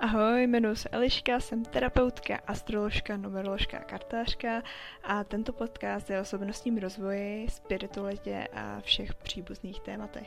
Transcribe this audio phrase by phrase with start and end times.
[0.00, 4.62] Ahoj, jmenuji se Eliška, jsem terapeutka, astroložka, numeroložka a kartářka
[5.02, 10.26] a tento podcast je o osobnostním rozvoji, spiritualitě a všech příbuzných tématech.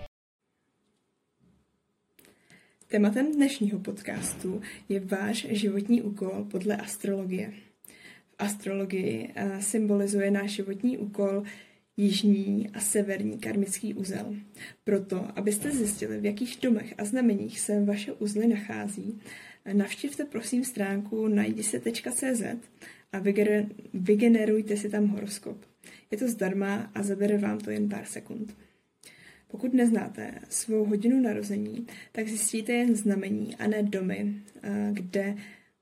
[2.88, 7.54] Tématem dnešního podcastu je váš životní úkol podle astrologie.
[8.28, 11.44] V astrologii eh, symbolizuje náš životní úkol
[11.98, 14.36] jižní a severní karmický uzel.
[14.84, 19.22] Proto, abyste zjistili, v jakých domech a znameních se vaše uzly nachází,
[19.74, 22.44] navštivte prosím stránku najdise.cz
[23.12, 23.20] a
[23.94, 25.58] vygenerujte si tam horoskop.
[26.12, 28.56] Je to zdarma a zabere vám to jen pár sekund.
[29.48, 35.36] Pokud neznáte svou hodinu narození, tak zjistíte jen znamení a ne domy, eh, kde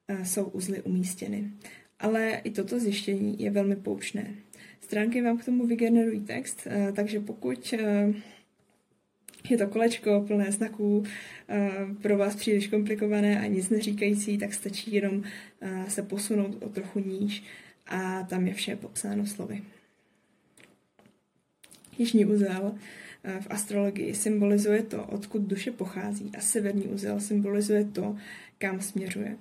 [0.07, 1.51] eh, jsou uzly umístěny.
[1.99, 4.35] Ale i toto zjištění je velmi poučné.
[4.81, 7.73] Stránky vám k tomu vygenerují text, eh, takže pokud
[9.52, 11.03] je to kolečko plné znaků,
[12.02, 15.23] pro vás příliš komplikované a nic neříkající, tak stačí jenom
[15.87, 17.43] se posunout o trochu níž
[17.88, 19.63] a tam je vše popsáno slovy.
[21.98, 22.76] Jižní uzel
[23.40, 28.18] v astrologii symbolizuje to, odkud duše pochází a severní uzel symbolizuje to,
[28.57, 29.38] kam směřuje.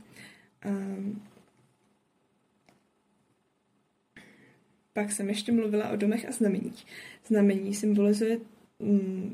[4.93, 6.87] Pak jsem ještě mluvila o domech a znameních.
[7.27, 8.39] Znamení symbolizuje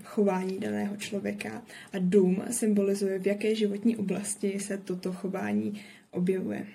[0.05, 6.67] chování daného člověka a dům symbolizuje, v jaké životní oblasti se toto chování objevuje.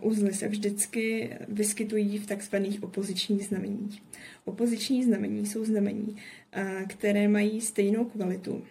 [0.00, 4.02] Uzly se vždycky vyskytují v takzvaných opozičních znameních.
[4.44, 6.16] Opoziční znamení jsou znamení,
[6.88, 8.64] které mají stejnou kvalitu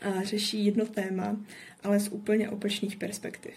[0.00, 1.36] a řeší jedno téma,
[1.82, 3.54] ale z úplně opačných perspektiv.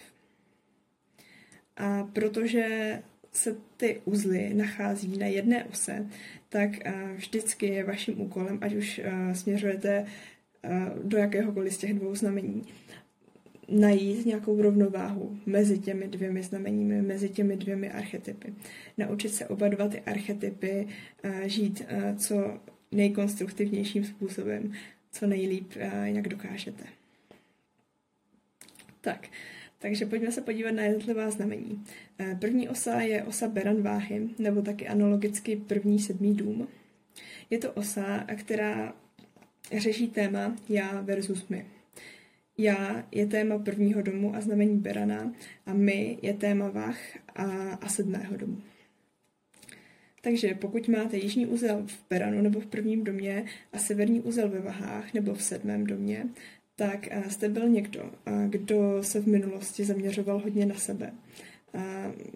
[1.76, 3.02] A protože
[3.36, 6.06] se ty uzly nachází na jedné ose,
[6.48, 6.70] tak
[7.14, 9.00] vždycky je vaším úkolem, ať už
[9.32, 10.06] směřujete
[11.02, 12.62] do jakéhokoliv z těch dvou znamení,
[13.68, 18.54] najít nějakou rovnováhu mezi těmi dvěmi znameními, mezi těmi dvěmi archetypy.
[18.98, 20.88] Naučit se oba dva ty archetypy
[21.44, 21.82] žít
[22.16, 22.60] co
[22.92, 24.72] nejkonstruktivnějším způsobem,
[25.12, 25.72] co nejlíp,
[26.04, 26.84] jak dokážete.
[29.00, 29.28] Tak,
[29.86, 31.84] takže pojďme se podívat na jednotlivá znamení.
[32.18, 36.68] Eh, první osa je osa Beran váhy, nebo taky analogicky první sedmý dům.
[37.50, 38.94] Je to osa, která
[39.76, 41.66] řeší téma já versus my.
[42.58, 45.32] Já je téma prvního domu a znamení Berana
[45.66, 47.00] a my je téma Vach
[47.36, 48.62] a, a sedmého domu.
[50.22, 54.60] Takže pokud máte jižní úzel v Beranu nebo v prvním domě a severní úzel ve
[54.60, 56.26] Vahách nebo v sedmém domě,
[56.76, 58.10] tak jste byl někdo,
[58.48, 61.12] kdo se v minulosti zaměřoval hodně na sebe.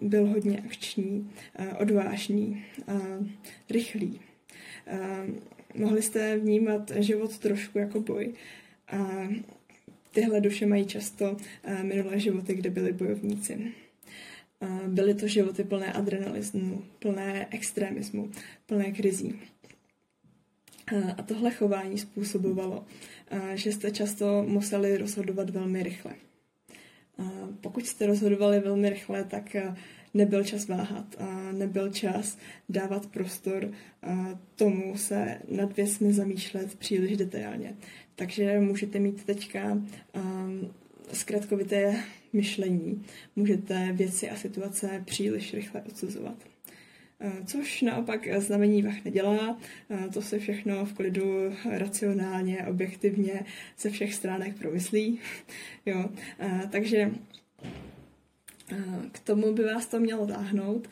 [0.01, 1.31] Byl hodně akční,
[1.79, 2.65] odvážný,
[3.69, 4.19] rychlý.
[5.75, 8.33] Mohli jste vnímat život trošku jako boj.
[8.87, 9.29] A
[10.11, 11.37] tyhle duše mají často
[11.81, 13.71] minulé životy, kde byli bojovníci.
[14.87, 18.31] Byly to životy plné adrenalismu, plné extremismu,
[18.65, 19.39] plné krizí.
[21.17, 22.85] A tohle chování způsobovalo,
[23.53, 26.15] že jste často museli rozhodovat velmi rychle.
[27.61, 29.55] Pokud jste rozhodovali velmi rychle, tak
[30.13, 31.15] nebyl čas váhat
[31.51, 32.37] nebyl čas
[32.69, 33.71] dávat prostor
[34.55, 37.75] tomu se nad věcmi zamýšlet příliš detailně.
[38.15, 39.81] Takže můžete mít teďka
[41.13, 42.03] zkratkovité
[42.33, 46.35] myšlení, můžete věci a situace příliš rychle odsuzovat.
[47.23, 49.57] Eh, což naopak znamení vach nedělá.
[49.89, 53.41] Eh, to se všechno v klidu racionálně, objektivně
[53.79, 55.19] ze všech stránek promyslí.
[55.85, 56.09] jo.
[56.39, 57.11] Eh, takže
[59.11, 60.89] k tomu by vás to mělo táhnout.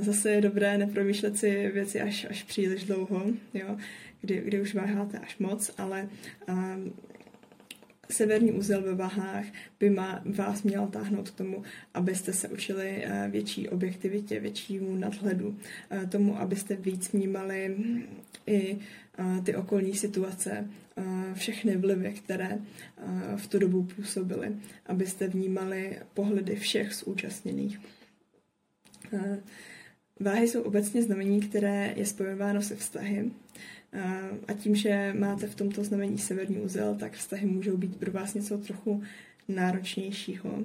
[0.00, 3.76] Zase je dobré nepromýšlet si věci až, až příliš dlouho, jo,
[4.20, 6.08] kdy, kdy už váháte až moc, ale
[8.10, 9.44] severní úzel ve vahách
[9.80, 11.62] by má, vás měl táhnout k tomu,
[11.94, 15.58] abyste se učili eh, větší objektivitě, většímu nadhledu,
[15.90, 17.76] eh, tomu, abyste víc vnímali
[18.46, 18.78] i
[19.18, 20.68] eh, ty okolní situace,
[21.34, 22.58] všechny vlivy, které
[23.36, 24.52] v tu dobu působily,
[24.86, 27.80] abyste vnímali pohledy všech zúčastněných.
[30.20, 33.30] Váhy jsou obecně znamení, které je spojováno se vztahy.
[34.48, 38.34] A tím, že máte v tomto znamení severní úzel, tak vztahy můžou být pro vás
[38.34, 39.02] něco trochu
[39.48, 40.64] náročnějšího.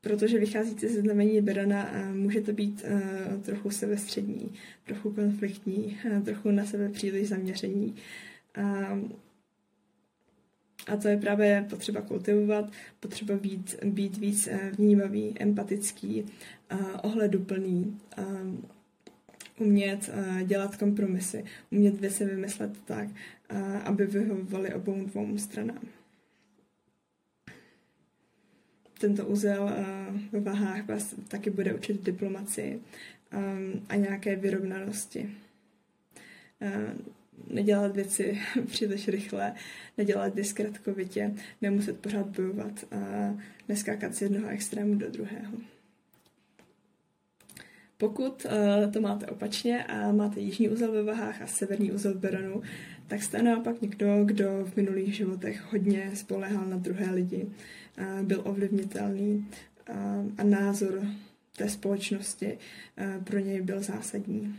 [0.00, 4.52] Protože vycházíte ze znamení Berana a můžete být uh, trochu sebestřední,
[4.84, 7.94] trochu konfliktní, uh, trochu na sebe příliš zaměření.
[8.58, 8.98] Uh,
[10.92, 14.48] a to je právě potřeba kultivovat, potřeba být, být víc
[14.78, 16.26] vnímavý, empatický,
[17.02, 18.00] ohleduplný,
[19.58, 20.10] umět
[20.44, 23.08] dělat kompromisy, umět věci vymyslet tak,
[23.84, 25.88] aby vyhovovaly obou dvou stranám.
[28.98, 29.70] Tento úzel
[30.32, 32.80] ve váhách vás taky bude učit diplomaci
[33.88, 35.30] a nějaké vyrovnanosti
[37.50, 39.54] nedělat věci příliš rychle,
[39.98, 43.34] nedělat diskretkovitě, nemuset pořád bojovat a
[43.68, 45.52] neskákat z jednoho extrému do druhého.
[47.98, 52.18] Pokud uh, to máte opačně a máte jižní úzel ve vahách a severní úzel v
[52.18, 52.62] Beranu,
[53.06, 57.46] tak jste naopak někdo, kdo v minulých životech hodně spolehal na druhé lidi,
[57.98, 59.46] uh, byl ovlivnitelný
[59.90, 59.96] uh,
[60.38, 61.02] a názor
[61.56, 62.58] té společnosti
[62.98, 64.56] uh, pro něj byl zásadní.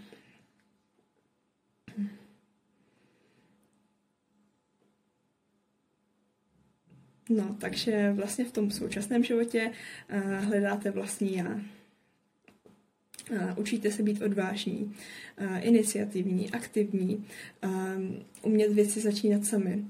[7.29, 9.71] No, takže vlastně v tom současném životě
[10.13, 11.61] uh, hledáte vlastní já.
[13.31, 14.95] Uh, učíte se být odvážní,
[15.41, 17.25] uh, iniciativní, aktivní,
[18.41, 19.85] umět věci začínat sami,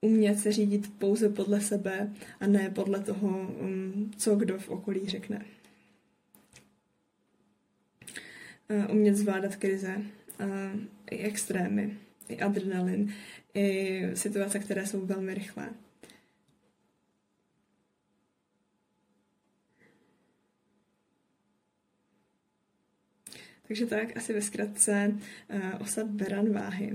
[0.00, 3.28] umět se řídit pouze podle sebe a ne podle toho,
[3.60, 5.44] um, co kdo v okolí řekne.
[8.90, 10.02] Umět zvládat krize,
[11.06, 11.96] extrémy,
[12.28, 13.14] i adrenalin,
[13.54, 15.68] i situace, které jsou velmi rychlé.
[23.68, 25.12] Takže tak, asi ve zkratce
[25.54, 26.92] uh, osa beran váhy.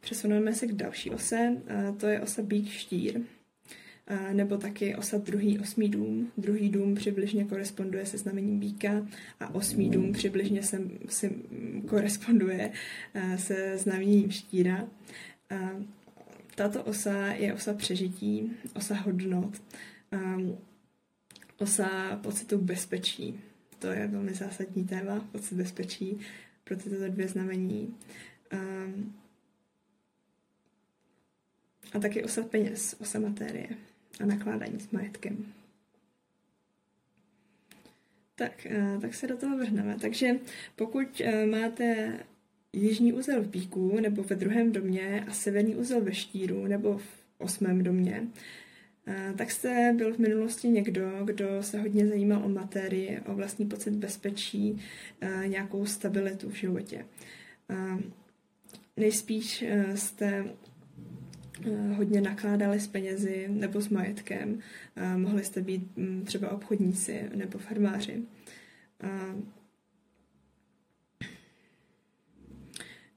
[0.00, 3.20] Přesuneme se k další ose, uh, to je osa bík štír,
[4.32, 6.32] nebo taky osa druhý osmý dům.
[6.36, 9.06] Druhý dům přibližně koresponduje se znamením bíka
[9.40, 11.30] a osmý dům přibližně se, se
[11.88, 12.70] koresponduje
[13.14, 14.88] uh, se znamením štíra.
[16.54, 19.62] Tato osa je osa přežití, osa hodnot,
[21.58, 23.40] osa pocitu bezpečí.
[23.78, 26.18] To je velmi zásadní téma, pocit bezpečí
[26.64, 27.94] pro tyto dvě znamení.
[31.92, 33.68] A taky osa peněz, osa matérie
[34.20, 35.46] a nakládání s majetkem.
[38.34, 38.66] Tak,
[39.00, 39.96] tak se do toho vrhneme.
[40.00, 40.30] Takže
[40.76, 42.18] pokud máte
[42.72, 47.04] jižní úzel v Bíku nebo ve druhém domě a severní úzel ve Štíru nebo v
[47.38, 48.28] osmém domě,
[49.36, 53.94] tak jste byl v minulosti někdo, kdo se hodně zajímal o materii, o vlastní pocit
[53.94, 54.80] bezpečí,
[55.46, 57.06] nějakou stabilitu v životě.
[58.96, 59.64] Nejspíš
[59.94, 60.44] jste
[61.96, 64.58] hodně nakládali s penězi nebo s majetkem.
[65.16, 65.82] Mohli jste být
[66.24, 68.22] třeba obchodníci nebo farmáři.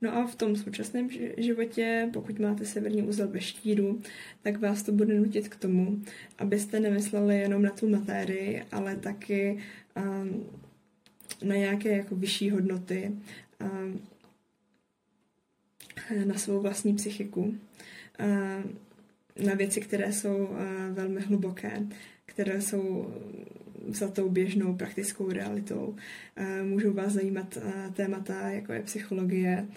[0.01, 4.01] No a v tom současném životě, pokud máte severní úzel ve štíru,
[4.41, 6.01] tak vás to bude nutit k tomu,
[6.37, 9.57] abyste nemysleli jenom na tu matérii, ale taky
[9.95, 10.45] um,
[11.43, 13.11] na nějaké jako vyšší hodnoty,
[13.61, 14.01] um,
[16.25, 17.55] na svou vlastní psychiku,
[19.45, 20.57] na věci, které jsou uh,
[20.91, 21.87] velmi hluboké,
[22.25, 23.13] které jsou
[23.87, 25.95] za tou běžnou praktickou realitou.
[26.35, 29.67] Eh, můžou vás zajímat eh, témata, jako je psychologie,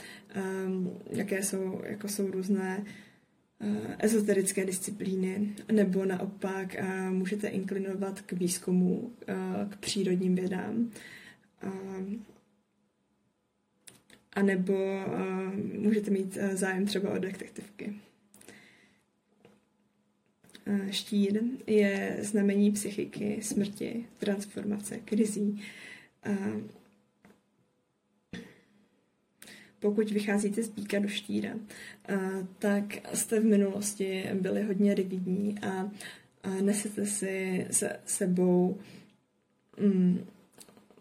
[1.11, 2.85] jaké jsou, jako jsou různé
[3.61, 6.77] eh, ezoterické disciplíny, nebo naopak
[7.11, 9.13] můžete inklinovat k výzkumu,
[9.71, 10.91] k přírodním vědám,
[14.33, 14.75] a nebo
[15.79, 17.95] můžete mít zájem třeba o detektivky.
[20.91, 25.63] Štír je znamení psychiky, smrti, transformace, krizí.
[29.81, 31.51] Pokud vycházíte z bíka do štíra,
[32.59, 32.85] tak
[33.17, 35.91] jste v minulosti byli hodně rigidní a
[36.61, 38.79] nesete si se sebou
[39.81, 40.27] mm,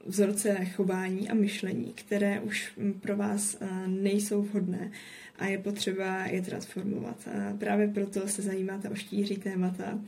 [0.10, 4.92] vzorce chování a myšlení, které už pro vás nejsou vhodné
[5.40, 7.28] a je potřeba je transformovat.
[7.58, 10.00] Právě proto se zajímáte o štíří témata,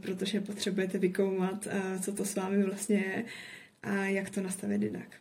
[0.00, 1.68] protože potřebujete vykoumat,
[2.00, 3.24] co to s vámi vlastně je
[3.82, 5.16] a jak to nastavit jinak.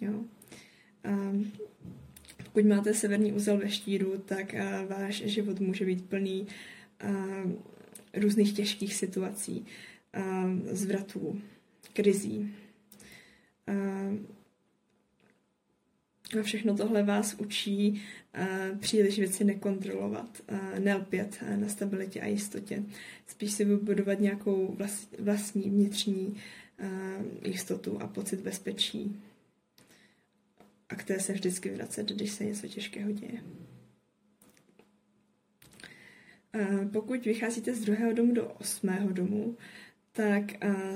[0.00, 0.24] Jo.
[1.04, 1.32] A
[2.44, 4.54] pokud máte severní úzel ve štíru, tak
[4.88, 6.46] váš život může být plný
[8.14, 9.66] různých těžkých situací,
[10.70, 11.40] zvratů,
[11.92, 12.54] krizí,
[13.66, 13.72] a
[16.42, 18.02] všechno tohle vás učí
[18.38, 22.82] uh, příliš věci nekontrolovat, uh, nelpět na stabilitě a jistotě.
[23.26, 26.36] Spíš si vybudovat nějakou vlast, vlastní vnitřní
[27.44, 29.22] jistotu a pocit bezpečí.
[30.88, 33.42] A k té se vždycky vracet, když se něco těžkého děje.
[36.92, 39.56] Pokud vycházíte z druhého domu do osmého domu,
[40.16, 40.44] tak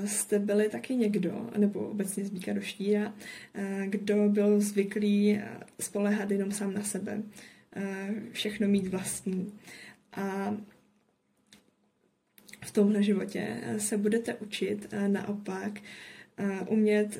[0.05, 3.15] jste byli taky někdo, nebo obecně z do štíra,
[3.85, 5.41] kdo byl zvyklý
[5.79, 7.23] spolehat jenom sám na sebe,
[8.31, 9.53] všechno mít vlastní.
[10.13, 10.57] A
[12.65, 15.79] v tomhle životě se budete učit naopak
[16.67, 17.19] umět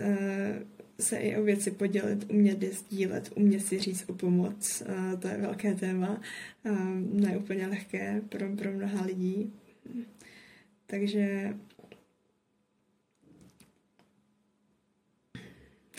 [1.00, 4.84] se i o věci podělit, umět je sdílet, umět si říct o pomoc.
[5.20, 6.22] To je velké téma,
[7.14, 9.54] ne úplně lehké pro, pro mnoha lidí.
[10.86, 11.54] Takže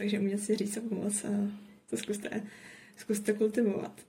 [0.00, 1.28] takže umět si říct o pomoc a
[1.90, 2.42] to zkuste,
[2.96, 4.00] zkuste kultivovat.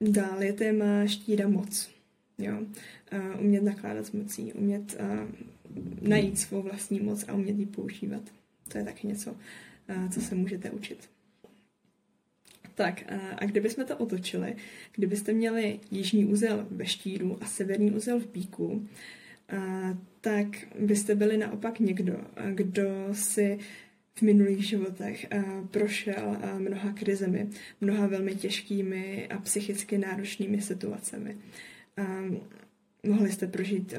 [0.00, 1.90] Dál je téma štíra moc.
[2.38, 2.58] Jo?
[3.40, 4.96] umět nakládat s mocí, umět
[6.00, 8.22] najít svou vlastní moc a umět ji používat.
[8.68, 9.36] To je taky něco,
[10.10, 11.10] co se můžete učit.
[12.74, 13.04] Tak
[13.36, 14.56] a kdybychom to otočili,
[14.94, 18.88] kdybyste měli jižní úzel ve štíru a severní úzel v bíku,
[20.20, 20.46] tak
[20.80, 22.16] byste byli naopak někdo,
[22.54, 23.58] kdo si
[24.14, 25.26] v minulých životech
[25.70, 27.48] prošel mnoha krizemi,
[27.80, 31.36] mnoha velmi těžkými a psychicky náročnými situacemi.
[33.06, 33.94] Mohli jste prožít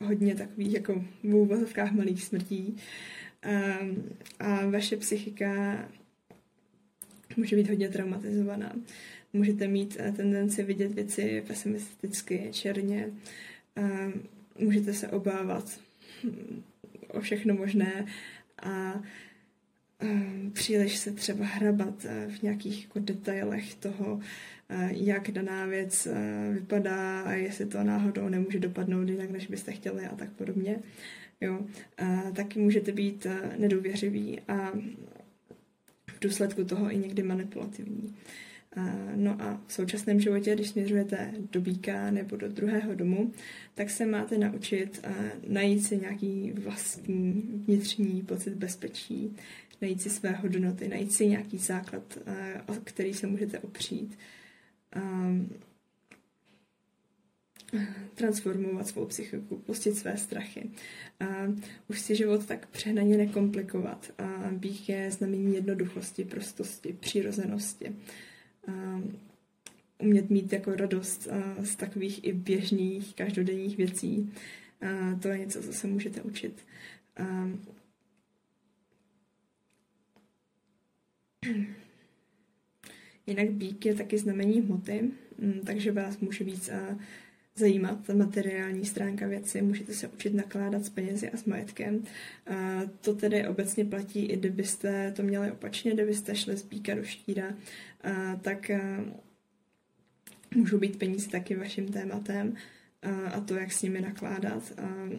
[0.00, 2.76] hodně takových jako v úvozovkách malých smrtí.
[4.38, 5.78] A vaše psychika
[7.36, 8.72] může být hodně traumatizovaná.
[9.32, 13.10] Můžete mít tendenci vidět věci pesimisticky, černě.
[14.58, 15.80] Můžete se obávat
[16.24, 16.62] hm,
[17.08, 18.06] o všechno možné
[18.62, 19.02] a
[20.52, 24.20] příliš se třeba hrabat uh, v nějakých jako detailech toho,
[24.68, 29.72] Eh, jak daná věc eh, vypadá a jestli to náhodou nemůže dopadnout jinak, než byste
[29.72, 30.78] chtěli a tak podobně.
[31.40, 31.66] Jo.
[31.98, 34.70] A taky můžete být eh, nedůvěřivý a
[36.06, 38.14] v důsledku toho i někdy manipulativní.
[39.14, 43.32] No a v současném životě, když směřujete do býka nebo do druhého domu,
[43.74, 45.06] tak se máte naučit
[45.48, 47.32] najít si nějaký vlastní
[47.66, 49.36] vnitřní pocit bezpečí,
[49.82, 52.18] najít si své hodnoty, najít si nějaký základ,
[52.66, 54.18] o který se můžete opřít
[58.14, 60.70] transformovat svou psychiku, pustit své strachy.
[61.88, 64.12] Už si život tak přehnaně nekomplikovat.
[64.18, 67.96] A bych je znamení jednoduchosti, prostosti, přirozenosti.
[68.68, 69.02] A
[69.98, 71.28] umět mít jako radost
[71.62, 74.32] z takových i běžných, každodenních věcí.
[74.80, 76.66] A to je něco, co se můžete učit.
[77.16, 77.50] A
[83.26, 86.70] Jinak bík je taky znamení hmoty, mm, takže vás může víc
[87.56, 92.04] zajímat materiální stránka věci, můžete se učit nakládat s penězi a s majetkem.
[92.46, 97.04] A to tedy obecně platí i kdybyste to měli opačně, kdybyste šli z bíka do
[97.04, 97.54] štíra,
[98.04, 99.04] a tak a
[100.54, 102.54] můžou být peníze taky vaším tématem
[103.02, 104.72] a, a to, jak s nimi nakládat.
[104.78, 105.10] A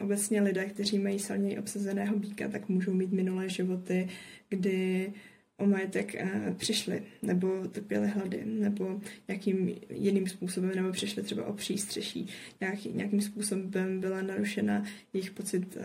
[0.00, 4.08] obecně lidé, kteří mají silněji obsazeného bíka, tak můžou mít minulé životy,
[4.48, 5.12] kdy
[5.56, 11.52] o majetek uh, přišli, nebo trpěli hlady, nebo nějakým jiným způsobem, nebo přišli třeba o
[11.52, 12.26] přístřeší.
[12.60, 15.82] Nějaký, nějakým způsobem byla narušena jejich pocit, uh,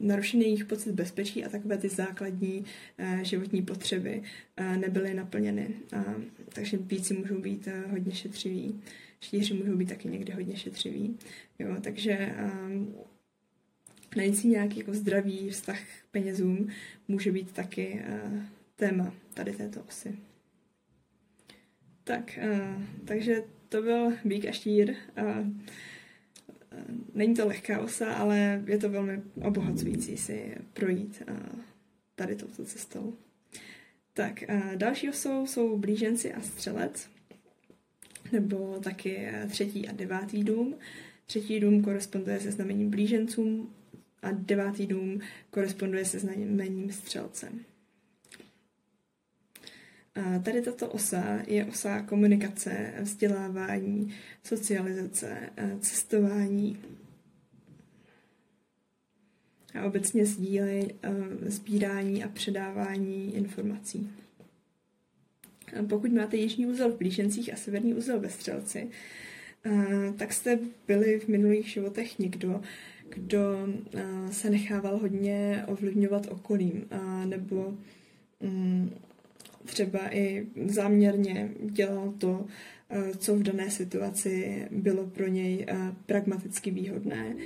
[0.00, 2.64] narušený jejich pocit bezpečí a takové ty základní
[2.98, 4.22] uh, životní potřeby
[4.76, 5.68] nebyly naplněny.
[6.48, 8.80] Takže víci můžou být hodně šetřiví.
[9.20, 11.16] Štíři můžou být taky někdy hodně šetřiví.
[11.58, 12.34] Jo, takže
[12.66, 12.94] um,
[14.16, 16.68] najít si nějaký jako zdravý vztah k penězům
[17.08, 18.02] může být taky
[18.78, 20.18] téma tady této osy.
[22.04, 24.96] Tak, uh, takže to byl Bík a štír.
[25.18, 25.46] Uh,
[27.14, 31.22] není to lehká osa, ale je to velmi obohacující si projít
[32.14, 33.14] tady touto cestou.
[34.12, 34.44] Tak,
[34.76, 37.10] další osou jsou blíženci a střelec,
[38.32, 40.74] nebo taky třetí a devátý dům.
[41.26, 43.74] Třetí dům koresponduje se znamením blížencům
[44.22, 45.20] a devátý dům
[45.50, 47.64] koresponduje se znamením střelcem.
[50.18, 56.78] A tady tato osa je osa komunikace, vzdělávání, socializace, cestování
[59.74, 60.94] a obecně sdílej,
[61.46, 64.10] sbírání a předávání informací.
[65.88, 68.88] Pokud máte jižní úzel v blížencích a severní úzel ve střelci,
[70.16, 72.60] tak jste byli v minulých životech někdo,
[73.08, 73.68] kdo
[74.30, 76.88] se nechával hodně ovlivňovat okolím,
[77.24, 77.74] nebo
[78.40, 78.90] mm,
[79.68, 82.46] třeba i záměrně dělal to,
[82.90, 87.36] eh, co v dané situaci bylo pro něj eh, pragmaticky výhodné,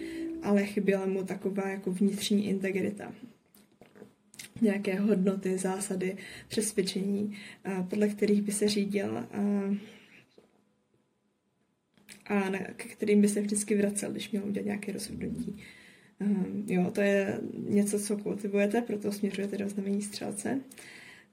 [0.43, 3.13] ale chyběla mu taková jako vnitřní integrita.
[4.61, 6.17] Nějaké hodnoty, zásady,
[6.49, 9.27] přesvědčení, eh, podle kterých by se řídil
[12.27, 15.57] a ke kterým by se vždycky vracel, když měl udělat nějaké rozhodnutí.
[16.67, 20.61] Jo, to je něco, co kultivujete, proto směřujete do znamení střelce.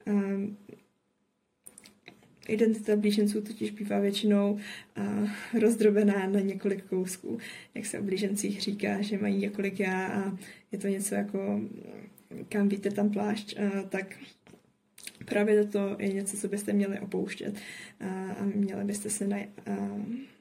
[0.08, 0.58] Um,
[2.48, 4.60] Identita blíženců totiž bývá většinou
[4.98, 5.30] uh,
[5.60, 7.38] rozdrobená na několik kousků.
[7.76, 10.38] Jak se o blížencích říká, že mají několik já a
[10.72, 11.62] je to něco jako
[12.50, 14.16] kam víte tam plášť, uh, tak
[15.26, 17.56] právě to je něco, co byste měli opouštět
[18.40, 19.46] a měli byste se na, a,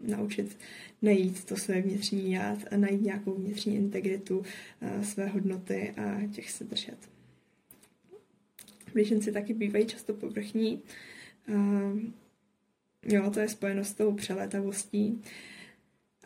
[0.01, 0.57] naučit
[1.03, 4.43] najít to své vnitřní já a najít nějakou vnitřní integritu,
[4.81, 7.18] a své hodnoty a těch se držet.
[8.93, 10.83] Blíženci taky bývají často povrchní.
[11.49, 11.53] A,
[13.07, 15.23] jo, to je spojeno s tou přelétavostí.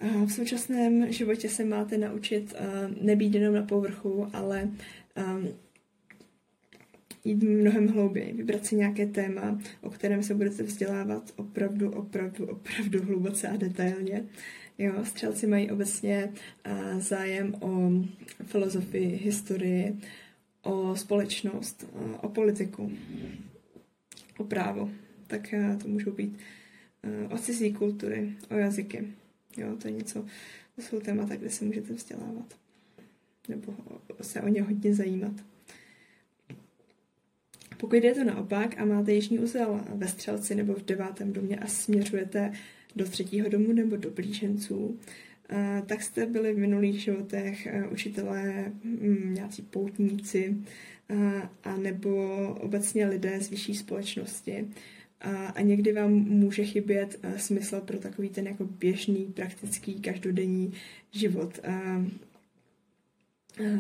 [0.00, 2.54] A v současném životě se máte naučit
[3.00, 4.68] nebýt jenom na povrchu, ale
[7.24, 13.02] jít mnohem hlouběji, vybrat si nějaké téma, o kterém se budete vzdělávat opravdu, opravdu, opravdu
[13.02, 14.24] hluboce a detailně.
[14.78, 16.32] Jo, střelci mají obecně
[16.66, 17.90] uh, zájem o
[18.44, 19.96] filozofii, historii,
[20.62, 21.86] o společnost,
[22.20, 22.92] o politiku,
[24.38, 24.90] o právo.
[25.26, 26.38] Tak to můžou být
[27.04, 29.08] uh, o cizí kultury, o jazyky.
[29.56, 30.24] Jo, to je něco,
[30.76, 32.56] to jsou témata, kde se můžete vzdělávat.
[33.48, 33.74] Nebo
[34.20, 35.32] se o ně hodně zajímat.
[37.76, 41.66] Pokud je to naopak a máte jižní úzel ve střelci nebo v devátém domě a
[41.66, 42.52] směřujete
[42.96, 45.31] do třetího domu nebo do blíženců, eh,
[45.86, 50.56] tak jste byli v minulých životech eh, učitelé, mm, nějací poutníci
[51.10, 54.68] eh, a nebo obecně lidé z vyšší společnosti.
[55.54, 60.72] A, někdy vám může chybět smysl pro takový ten jako běžný, praktický, každodenní
[61.12, 61.60] život.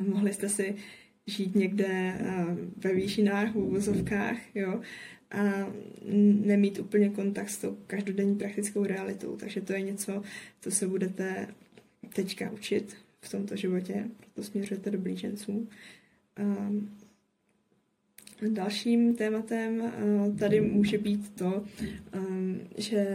[0.06, 0.76] mohli jste si
[1.26, 4.80] žít někde eh, ve výšinách, v úvozovkách, jo,
[5.32, 5.72] a
[6.46, 9.36] nemít úplně kontakt s tou každodenní praktickou realitou.
[9.36, 10.22] Takže to je něco,
[10.60, 11.48] co se budete
[12.14, 15.68] teďka učit v tomto životě, proto směřujete do blíženců.
[16.36, 16.90] Ehm,
[18.48, 19.92] dalším tématem
[20.38, 21.64] tady může být to,
[22.78, 23.06] že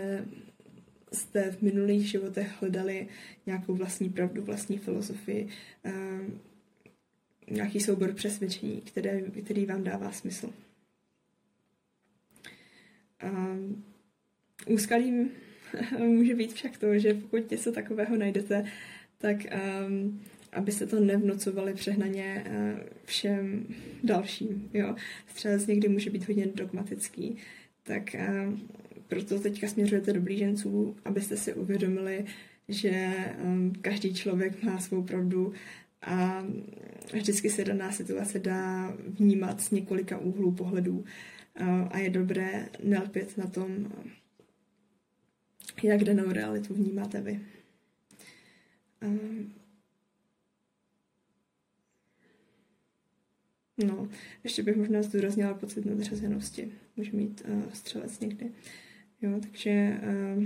[1.14, 3.08] jste v minulých životech hledali
[3.46, 5.48] nějakou vlastní pravdu, vlastní filozofii,
[7.52, 10.50] nějaký soubor přesvědčení, které, který vám dává smysl.
[13.20, 13.58] A
[14.68, 15.30] úskalím
[15.98, 18.66] může být však to, že pokud něco takového najdete,
[19.18, 19.38] tak
[19.88, 20.22] um,
[20.54, 23.66] abyste to nevnocovali přehnaně uh, všem
[24.04, 24.70] dalším.
[24.74, 24.96] Jo?
[25.28, 27.38] Střelec někdy může být hodně dogmatický,
[27.84, 28.60] tak uh,
[29.08, 32.26] proto teďka směřujete do blíženců, abyste si uvědomili,
[32.68, 35.54] že um, každý člověk má svou pravdu
[36.02, 36.46] a
[37.14, 41.06] vždycky se daná situace dá vnímat z několika úhlů pohledů
[41.92, 43.94] a je dobré nelpět na tom,
[45.84, 47.40] jak danou realitu vnímáte vy.
[53.86, 54.10] No,
[54.44, 56.72] ještě bych možná zdůraznila pocit nadřazenosti.
[56.96, 58.52] Může mít uh, střelec někdy.
[59.22, 60.00] Jo, takže
[60.38, 60.44] uh,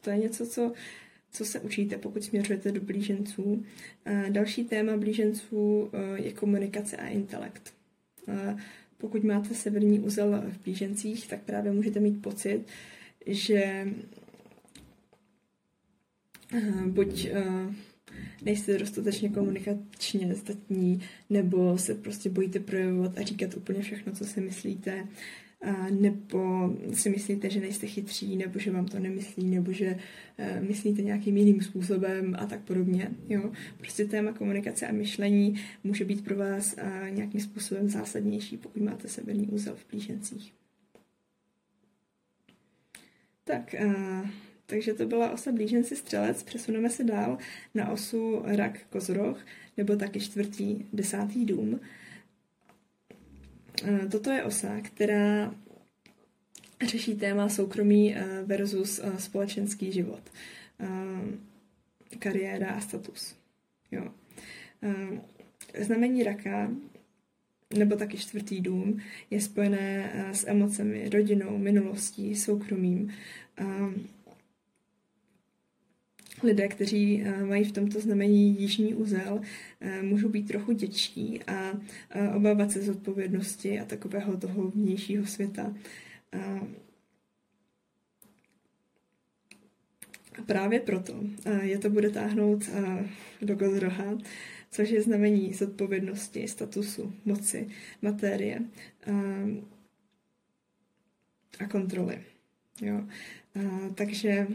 [0.00, 0.72] to je něco, co
[1.32, 3.64] co se učíte, pokud směřujete do blíženců.
[4.28, 7.74] Další téma blíženců e, je komunikace a intelekt.
[8.98, 12.64] Pokud máte severní úzel v blížencích, tak právě můžete mít pocit,
[13.26, 13.92] že e,
[16.86, 17.44] buď e,
[18.42, 24.40] nejste dostatečně komunikačně zdatní, nebo se prostě bojíte projevovat a říkat úplně všechno, co si
[24.40, 25.08] myslíte,
[25.90, 29.98] nebo si myslíte, že nejste chytří, nebo že vám to nemyslí, nebo že
[30.38, 33.10] e, myslíte nějakým jiným způsobem a tak podobně.
[33.28, 33.52] Jo?
[33.78, 39.08] Prostě téma komunikace a myšlení může být pro vás e, nějakým způsobem zásadnější, pokud máte
[39.08, 40.52] severní úzel v blížencích.
[43.44, 43.94] Tak, e,
[44.66, 46.42] takže to byla osa blíženci střelec.
[46.42, 47.38] Přesuneme se dál
[47.74, 49.38] na osu rak kozoroch,
[49.76, 51.80] nebo taky čtvrtý, desátý dům.
[53.84, 55.54] Eh, toto je osa, která
[56.86, 60.22] řeší téma soukromí eh, versus eh, společenský život,
[62.18, 63.36] kariéra a status.
[63.90, 64.12] Jo.
[65.78, 66.70] Znamení raka
[67.76, 73.12] nebo taky čtvrtý dům, je spojené s emocemi, rodinou, minulostí, soukromím,
[76.42, 79.40] lidé, kteří eh, mají v tomto znamení jižní úzel,
[79.80, 81.80] eh, můžou být trochu děčtí a
[82.36, 85.74] obávat se zodpovědnosti a takového toho vnějšího světa.
[90.38, 92.70] A právě proto eh, je to bude táhnout
[93.42, 94.18] do Gozroha,
[94.70, 97.68] což je znamení zodpovědnosti, statusu, moci,
[98.02, 98.60] materie
[101.58, 102.18] a kontroly.
[102.82, 103.04] Jo.
[103.54, 104.46] A, takže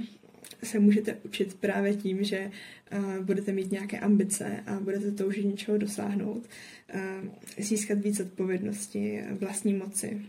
[0.66, 2.52] se můžete učit právě tím, že
[2.98, 6.50] uh, budete mít nějaké ambice a budete toužit něčeho dosáhnout,
[6.94, 10.22] uh, získat víc odpovědnosti, vlastní moci,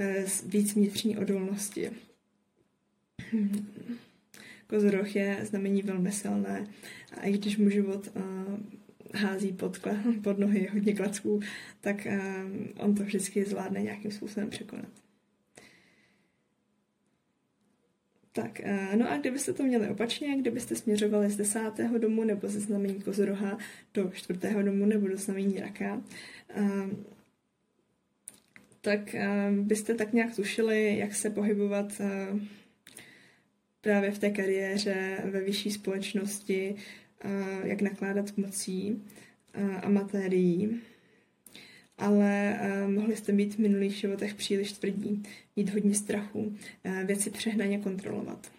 [0.00, 1.90] uh, víc vnitřní odolnosti.
[4.66, 6.66] Kozoroch je znamení velmi silné
[7.16, 8.22] a i když mu život uh,
[9.14, 9.78] hází pod,
[10.22, 11.40] pod nohy hodně klacků,
[11.80, 15.05] tak uh, on to vždycky zvládne nějakým způsobem překonat.
[18.36, 22.60] Tak, uh, no a kdybyste to měli opačně, kdybyste směřovali z desátého domu nebo ze
[22.60, 23.58] znamení kozoroha
[23.94, 26.02] do čtvrtého domu nebo do znamení raka,
[26.56, 26.90] uh,
[28.80, 32.00] tak uh, byste tak nějak tušili, jak se pohybovat
[33.80, 36.76] právě v té kariéře, ve vyšší společnosti,
[37.64, 39.04] jak nakládat mocí
[39.82, 40.80] a matérií.
[41.98, 45.22] Ale mohli jste být v minulých životech příliš tvrdí,
[45.56, 46.56] mít hodně strachu,
[47.04, 48.50] věci přehnaně kontrolovat.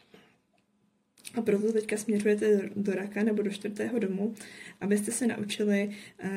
[1.36, 4.34] A proto teďka směřujete do raka nebo do čtvrtého domu,
[4.82, 5.90] abyste se naučili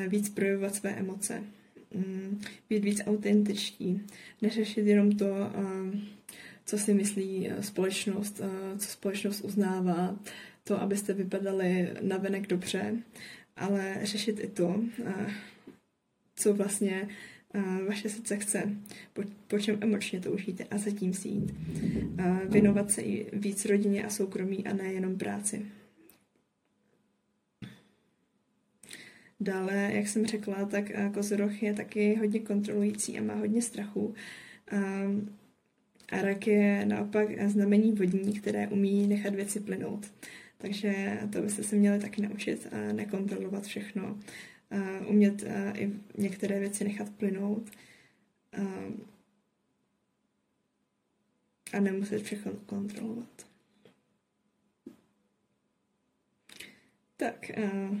[0.07, 1.43] víc projevovat své emoce,
[1.95, 4.01] mm, být víc autentičtí,
[4.41, 5.51] neřešit jenom to,
[6.71, 10.19] co si myslí společnost, eh, co společnost uznává,
[10.63, 12.95] to, abyste vypadali navenek dobře,
[13.55, 15.31] ale řešit i to, co
[16.53, 17.07] vlastně
[17.87, 18.63] vaše srdce chce,
[19.13, 21.53] po, po čem emočně toužíte a zatím si jít.
[22.49, 25.65] Věnovat se i víc rodině a soukromí a nejenom práci.
[29.39, 34.13] Dále, jak jsem řekla, tak kozoroch je taky hodně kontrolující a má hodně strachu.
[36.11, 40.13] A rak je naopak znamení vodní, které umí nechat věci plynout.
[40.57, 44.19] Takže to byste se měli taky naučit a nekontrolovat všechno.
[44.71, 47.71] A umět a i některé věci nechat plynout.
[48.53, 48.61] A,
[51.73, 53.47] a nemuset všechno kontrolovat.
[57.17, 57.95] Tak, a,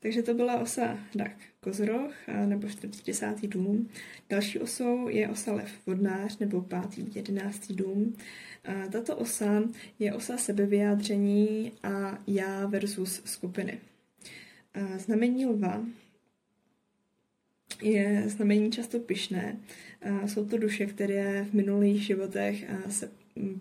[0.00, 2.14] takže to byla osa Dak Kozoroch
[2.46, 3.46] nebo 40.
[3.46, 3.88] dům.
[4.28, 7.16] Další osou je osa Lev Vodnář nebo 5.
[7.16, 7.72] 11.
[7.72, 8.16] dům.
[8.92, 9.62] Tato osa
[9.98, 13.80] je osa sebevyjádření a já versus skupiny.
[14.96, 15.84] Znamení lva
[17.82, 19.56] je znamení často pyšné.
[20.26, 23.10] Jsou to duše, které v minulých životech se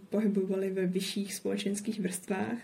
[0.09, 2.57] pohybovaly ve vyšších společenských vrstvách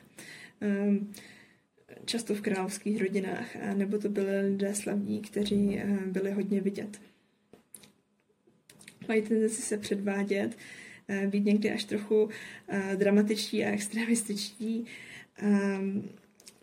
[2.05, 7.01] často v královských rodinách, nebo to byly lidé slavní, kteří eh, byli hodně vidět.
[9.07, 10.57] Mají tendenci se předvádět,
[11.07, 12.29] eh, být někdy až trochu
[12.67, 14.85] eh, dramatičtí a extremističtí.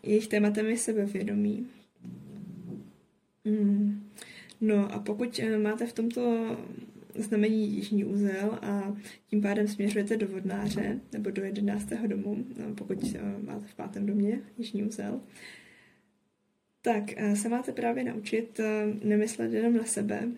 [0.07, 1.67] Jejich tématem je sebevědomí.
[3.45, 4.11] Hmm.
[4.61, 6.57] No a pokud máte v tomto
[7.14, 13.14] znamení jižní úzel a tím pádem směřujete do vodnáře nebo do jedenáctého domu, no, pokud
[13.14, 15.21] eh, máte v pátém domě jižní úzel,
[16.83, 20.29] tak eh, se máte právě naučit eh, nemyslet jenom na sebe,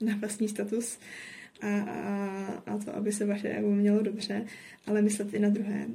[0.00, 0.98] na vlastní status
[1.62, 4.44] a, a, a to, aby se vaše ego mělo dobře,
[4.86, 5.86] ale myslet i na druhé.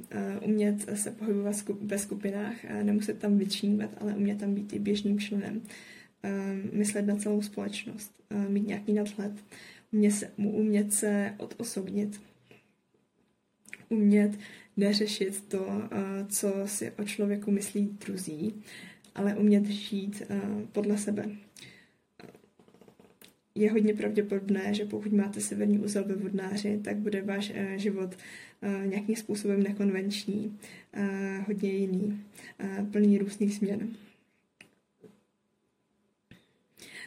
[0.44, 5.62] Umět se pohybovat ve skupinách, nemuset tam vyčnívat, ale umět tam být i běžným členem
[6.72, 8.12] myslet na celou společnost,
[8.48, 9.32] mít nějaký nadhled,
[9.92, 12.20] umět se, umět se odosobnit,
[13.88, 14.38] umět
[14.76, 15.82] neřešit to,
[16.28, 18.54] co si o člověku myslí druzí,
[19.14, 20.22] ale umět žít
[20.72, 21.28] podle sebe.
[23.56, 28.16] Je hodně pravděpodobné, že pokud máte severní úzel ve vodnáři, tak bude váš eh, život
[28.86, 30.58] nějakým způsobem nekonvenční,
[31.46, 32.20] hodně jiný,
[32.90, 33.88] plný různých změn.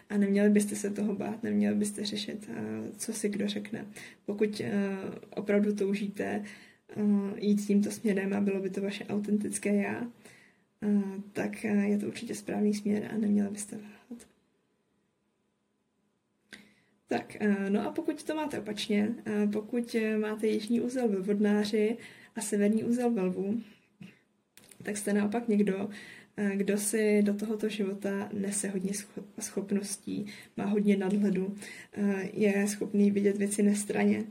[0.09, 2.63] A neměli byste se toho bát, neměli byste řešit, eh,
[2.97, 3.85] co si kdo řekne.
[4.25, 4.71] Pokud eh,
[5.35, 6.43] opravdu toužíte
[6.89, 7.03] eh,
[7.37, 10.07] jít tímto směrem a bylo by to vaše autentické já,
[11.33, 14.27] tak je to určitě správný směr a neměli byste váhat.
[17.11, 17.37] Tak,
[17.69, 19.09] no a pokud to máte opačně,
[19.51, 21.97] pokud máte jižní úzel ve vodnáři
[22.35, 23.61] a severní úzel ve lvu,
[24.83, 25.89] tak jste naopak někdo,
[26.55, 28.91] kdo si do tohoto života nese hodně
[29.39, 30.25] schopností,
[30.57, 31.55] má hodně nadhledu,
[32.33, 34.23] je schopný vidět věci nestraně,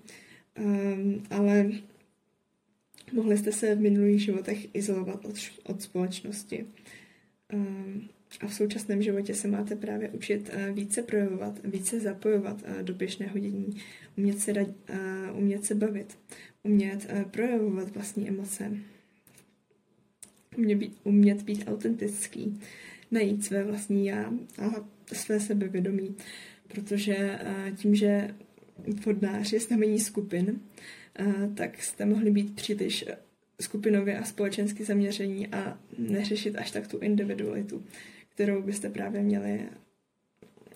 [0.55, 1.71] ehm, ale
[3.13, 6.67] mohli jste se v minulých životech izolovat od, od společnosti.
[8.41, 13.77] A v současném životě se máte právě učit více projevovat, více zapojovat do běžného dění,
[14.17, 14.53] umět se,
[15.35, 16.19] umět se bavit,
[16.63, 18.73] umět projevovat vlastní emoce,
[20.57, 22.61] umě být, umět být autentický,
[23.11, 26.17] najít své vlastní já a své sebevědomí,
[26.69, 27.39] protože
[27.77, 28.35] tím, že
[29.07, 30.61] vodnář je znamení skupin,
[31.55, 33.05] tak jste mohli být příliš
[33.61, 37.85] skupinově a společensky zaměření a neřešit až tak tu individualitu,
[38.39, 39.69] kterou byste právě měli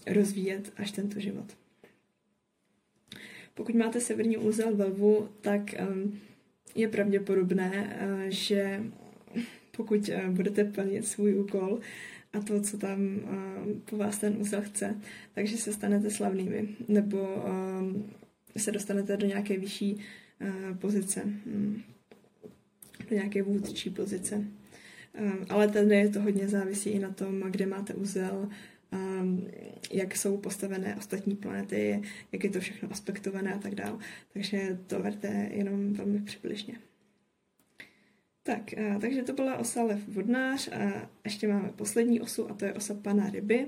[0.06, 1.56] rozvíjet až tento život.
[3.54, 6.18] Pokud máte severní úzel ve lvu, tak um,
[6.74, 8.84] je pravděpodobné, uh, že
[9.76, 11.80] pokud uh, budete plnit svůj úkol
[12.32, 15.00] a to, co tam uh, po vás ten úzel chce,
[15.34, 17.44] takže se stanete slavnými nebo
[17.80, 18.10] um,
[18.56, 20.00] se dostanete do nějaké vyšší
[20.78, 21.82] pozice, um,
[23.10, 24.44] do nějaké vůdčí pozice.
[25.48, 28.48] Ale tady to hodně závisí i na tom, kde máte úzel,
[28.92, 29.48] um,
[29.92, 33.98] jak jsou postavené ostatní planety, jak je to všechno aspektované a tak dále.
[34.32, 36.74] Takže to verte jenom velmi přibližně.
[38.42, 42.72] Tak, takže to byla osa lev vodnář a ještě máme poslední osu a to je
[42.72, 43.66] osa pana ryby,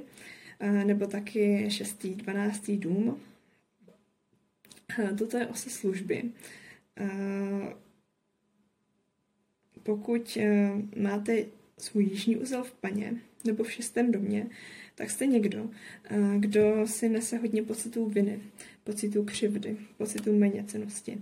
[0.84, 3.20] nebo taky šestý, dvanáctý dům.
[5.18, 6.22] Toto je osa služby.
[9.84, 11.44] Pokud uh, máte
[11.78, 14.46] svůj jižní úzel v paně nebo v šestém domě,
[14.94, 15.70] tak jste někdo,
[16.04, 18.40] eh, kdo si nese hodně pocitů viny,
[18.84, 21.18] pocitů křivdy, pocitů méněcenosti.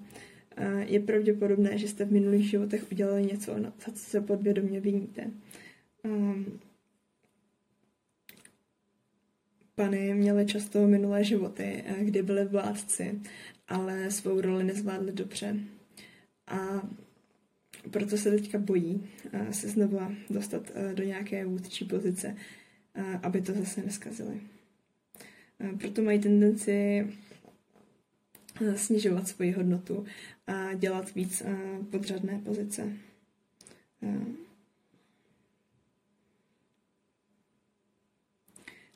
[0.57, 5.31] Eh, je pravděpodobné, že jste v minulých životech udělali něco, za co se podvědomě viníte.
[6.05, 6.59] Ehm,
[9.75, 13.21] Pany měly často minulé životy, eh, kdy byly vládci,
[13.69, 15.57] ale svou roli nezvládli dobře.
[16.47, 16.89] A
[17.91, 19.07] proto se teďka bojí
[19.51, 22.37] se znova dostat do nějaké vůdčí pozice,
[23.23, 24.41] aby to zase neskazili.
[25.79, 27.07] Proto mají tendenci
[28.77, 30.07] snižovat svoji hodnotu
[30.47, 31.43] a dělat víc
[31.91, 32.93] podřadné pozice.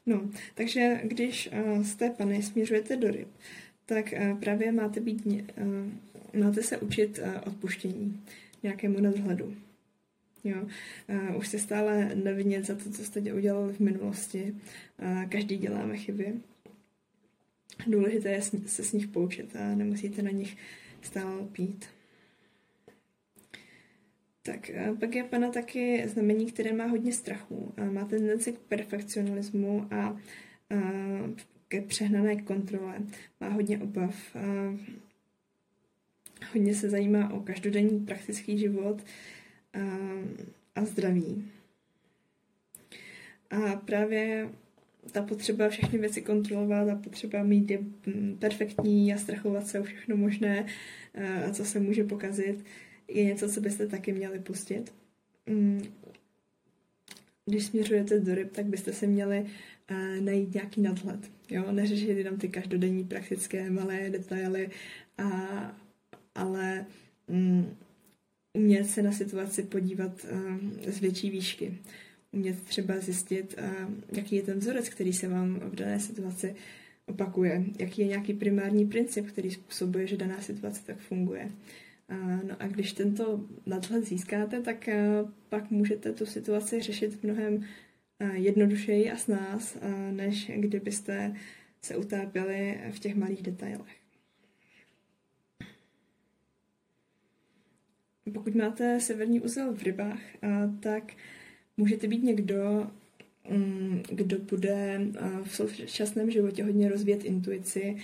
[0.07, 1.51] No, takže když
[1.83, 3.29] z té pany směřujete do ryb,
[3.87, 5.27] tak právě máte, být,
[6.41, 8.23] máte se učit odpuštění,
[8.63, 9.55] nějakému nadhledu.
[10.45, 10.67] Jo.
[11.39, 14.55] Už se stále nevinit za to, co jste udělali v minulosti.
[15.29, 16.35] Každý děláme chyby.
[17.87, 20.57] Důležité je se s nich poučit a nemusíte na nich
[21.03, 21.87] stále pít.
[24.43, 27.75] Tak, pak je pana taky znamení, které má hodně strachu.
[27.91, 30.17] Má tendenci k perfekcionalismu a
[31.69, 32.99] ke přehnané kontrole.
[33.41, 34.37] Má hodně obav.
[36.53, 39.05] Hodně se zajímá o každodenní praktický život
[40.75, 41.45] a zdraví.
[43.51, 44.49] A právě
[45.13, 49.83] ta potřeba všechny věci kontrolovat a potřeba mít je mm, perfektní a strachovat se o
[49.83, 50.67] všechno možné,
[51.47, 52.65] a co se může pokazit,
[53.09, 54.95] je něco, co byste taky měli pustit.
[55.47, 55.83] Mm.
[57.47, 59.47] Když směřujete do ryb, tak byste se měli
[60.21, 61.31] najít nějaký nadhled.
[61.51, 61.73] Jo?
[61.73, 64.71] Neřešit jenom ty každodenní praktické malé detaily,
[65.19, 65.27] a,
[66.37, 66.87] ale
[67.29, 67.77] mm,
[68.57, 71.79] umět se na situaci podívat uh, z větší výšky.
[72.33, 76.55] Umět třeba zjistit, uh, jaký je ten vzorec, který se vám v dané situaci
[77.07, 77.65] opakuje.
[77.79, 81.51] Jaký je nějaký primární princip, který způsobuje, že daná situace tak funguje.
[82.11, 84.89] Uh, no a když tento nadhled získáte, tak
[85.49, 87.65] pak můžete tu situaci řešit mnohem
[88.33, 89.79] jednodušeji a s nás,
[90.11, 91.35] než kdybyste
[91.83, 94.06] se utápěli v těch malých detailech.
[98.33, 100.21] Pokud máte severní úzel v rybách,
[100.81, 101.13] tak
[101.77, 102.91] můžete být někdo,
[103.51, 105.01] mm, kdo bude
[105.45, 107.97] v současném životě hodně rozvíjet intuici,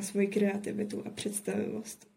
[0.00, 2.08] svoji kreativitu a představivost.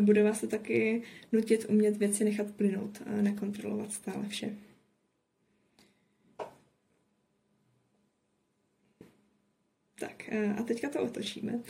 [0.00, 4.56] Bude vás to taky nutit umět věci nechat plynout a nekontrolovat stále vše.
[10.00, 11.60] Tak a teďka to otočíme.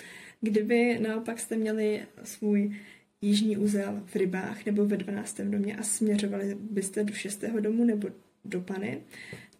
[0.40, 2.77] Kdyby naopak jste měli svůj
[3.20, 5.40] jižní úzel v rybách nebo ve 12.
[5.40, 7.44] domě a směřovali byste do 6.
[7.61, 8.09] domu nebo
[8.44, 9.00] do Pany,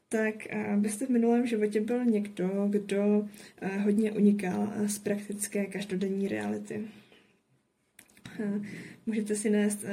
[0.09, 0.35] tak
[0.77, 3.29] byste v minulém životě byl někdo, kdo
[3.83, 6.85] hodně unikal z praktické každodenní reality.
[9.07, 9.85] Můžete si nést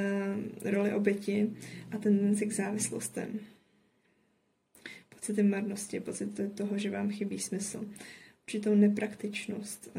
[0.64, 1.50] roli oběti
[1.90, 3.40] a tendenci k závislostem.
[5.08, 7.84] Pocity marnosti, pocity toho, že vám chybí smysl.
[8.42, 9.90] Určitou nepraktičnost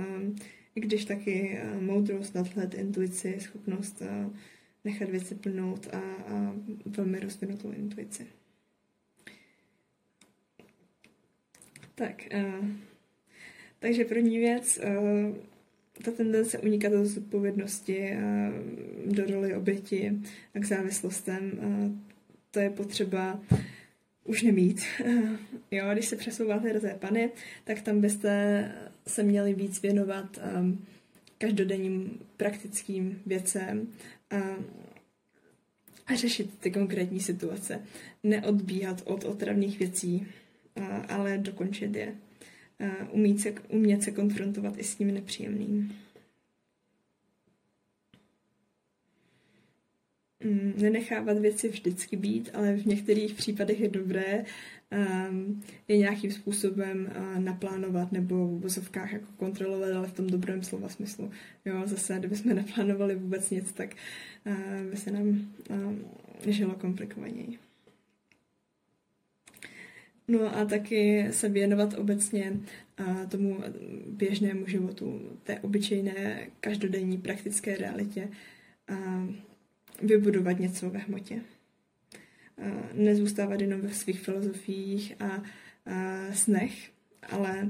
[0.77, 4.33] i když taky uh, moudrost, nadhled, intuici, schopnost uh,
[4.85, 8.27] nechat věci plnout a, a velmi rozvinutou intuici.
[11.95, 12.67] Tak, uh,
[13.79, 15.35] takže první věc, uh,
[16.03, 20.13] ta tendence unikat do zodpovědnosti, uh, do roli oběti
[20.55, 21.91] a k závislostem, uh,
[22.51, 23.39] to je potřeba
[24.23, 24.81] už nemít.
[25.71, 27.29] jo, když se přesouváte do té pany,
[27.63, 28.71] tak tam byste
[29.07, 30.85] se měli víc věnovat um,
[31.37, 33.87] každodenním praktickým věcem
[34.31, 34.35] a,
[36.07, 37.81] a řešit ty konkrétní situace.
[38.23, 40.27] Neodbíhat od otravných věcí,
[40.75, 42.15] a, ale dokončit je.
[42.79, 45.93] A umít se, umět se konfrontovat i s tím nepříjemným.
[50.47, 54.45] Mm, nenechávat věci vždycky být, ale v některých případech je dobré
[55.29, 60.63] um, je nějakým způsobem uh, naplánovat nebo v vozovkách jako kontrolovat, ale v tom dobrém
[60.63, 61.31] slova smyslu.
[61.65, 63.95] Jo, zase, kdybychom neplánovali vůbec nic, tak
[64.45, 65.27] uh, by se nám
[65.69, 65.93] uh,
[66.47, 67.59] žilo komplikovaněji.
[70.27, 72.59] No a taky se věnovat obecně
[72.97, 73.63] a tomu
[74.07, 78.29] běžnému životu, té obyčejné, každodenní, praktické realitě.
[80.01, 81.41] Vybudovat něco ve hmotě.
[82.93, 85.43] Nezůstávat jenom ve svých filozofiích a, a
[86.33, 86.91] snech,
[87.29, 87.69] ale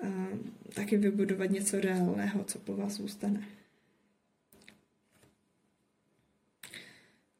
[0.00, 0.28] a,
[0.74, 3.42] taky vybudovat něco reálného, co po vás zůstane.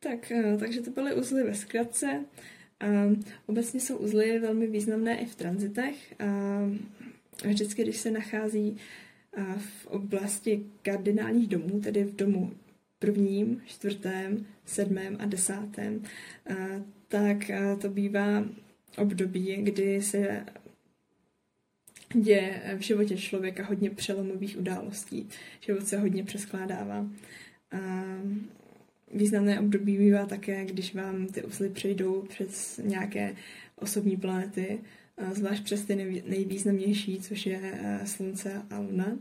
[0.00, 2.24] Tak, takže to byly uzly ve zkratce.
[2.80, 2.86] A
[3.46, 6.14] obecně jsou uzly velmi významné i v tranzitech.
[6.20, 8.76] A vždycky, když se nachází
[9.58, 12.52] v oblasti kardinálních domů, tedy v domu
[12.98, 16.02] prvním, čtvrtém, sedmém a desátém,
[17.08, 17.36] tak
[17.80, 18.44] to bývá
[18.98, 20.46] období, kdy se
[22.14, 25.28] děje v životě člověka hodně přelomových událostí.
[25.60, 27.06] Život se hodně přeskládává.
[29.14, 33.34] Významné období bývá také, když vám ty uzly přejdou přes nějaké
[33.76, 34.78] osobní planety,
[35.32, 39.18] zvlášť přes ty nejvýznamnější, což je Slunce a Luna.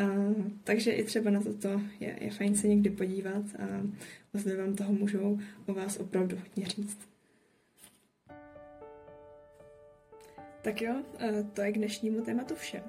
[0.00, 0.34] Uh,
[0.64, 3.86] takže i třeba na toto je, je fajn se někdy podívat a
[4.32, 6.98] vlastně vám toho můžou o vás opravdu hodně říct.
[10.62, 11.02] Tak jo,
[11.52, 12.82] to je k dnešnímu tématu vše.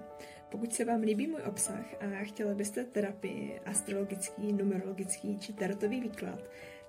[0.49, 6.39] Pokud se vám líbí můj obsah a chtěli byste terapii, astrologický, numerologický či tarotový výklad,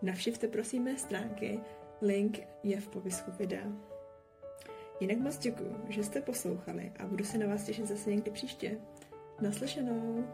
[0.03, 1.61] navštivte prosím mé stránky,
[2.03, 3.73] link je v popisku videa.
[5.01, 8.79] Jinak moc děkuji, že jste poslouchali a budu se na vás těšit zase někdy příště.
[9.43, 10.25] Naslyšenou.